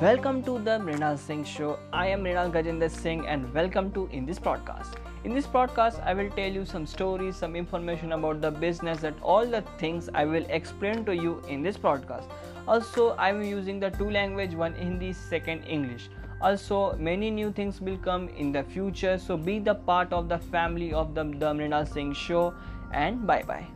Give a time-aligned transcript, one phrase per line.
[0.00, 1.78] Welcome to the Mrinal Singh Show.
[1.92, 4.94] I am Mrinal Gajendra Singh and welcome to in this podcast.
[5.22, 9.14] In this podcast, I will tell you some stories, some information about the business, that
[9.22, 12.24] all the things I will explain to you in this podcast.
[12.66, 16.10] Also, I am using the two language, one Hindi, second English.
[16.40, 19.16] Also, many new things will come in the future.
[19.16, 22.52] So be the part of the family of the, the Mrinal Singh Show
[22.92, 23.66] and bye bye.